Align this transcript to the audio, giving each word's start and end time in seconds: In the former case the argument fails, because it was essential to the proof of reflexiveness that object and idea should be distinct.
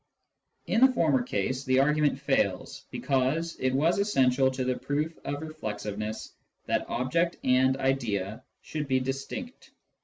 In 0.65 0.81
the 0.81 0.91
former 0.93 1.21
case 1.21 1.63
the 1.63 1.77
argument 1.79 2.19
fails, 2.19 2.85
because 2.89 3.55
it 3.59 3.71
was 3.71 3.99
essential 3.99 4.49
to 4.49 4.63
the 4.63 4.75
proof 4.79 5.15
of 5.25 5.43
reflexiveness 5.43 6.31
that 6.65 6.89
object 6.89 7.37
and 7.43 7.77
idea 7.77 8.43
should 8.63 8.87
be 8.87 8.99
distinct. 8.99 9.69